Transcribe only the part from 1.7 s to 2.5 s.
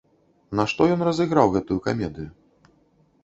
камедыю?